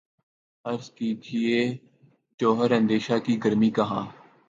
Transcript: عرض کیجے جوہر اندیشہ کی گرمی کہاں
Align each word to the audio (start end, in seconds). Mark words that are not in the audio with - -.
عرض 0.65 0.89
کیجے 0.91 1.59
جوہر 2.39 2.71
اندیشہ 2.71 3.17
کی 3.25 3.33
گرمی 3.43 3.69
کہاں 3.69 4.05